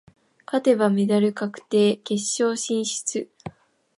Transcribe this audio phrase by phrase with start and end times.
[0.47, 3.29] 勝てばメダル確定、決勝進出。